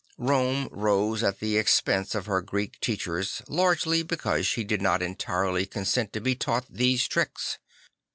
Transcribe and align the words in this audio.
Rome 0.17 0.67
rose 0.71 1.21
at 1.21 1.39
the 1.39 1.57
expense 1.59 2.15
of 2.15 2.25
her 2.25 2.41
Greek 2.41 2.79
teachers 2.79 3.43
largely 3.47 4.01
because 4.01 4.47
she 4.47 4.63
did 4.63 4.81
not 4.81 5.03
entirely 5.03 5.67
consent 5.67 6.11
to 6.13 6.19
be 6.19 6.33
taught 6.33 6.65
these 6.67 7.07
tricks. 7.07 7.59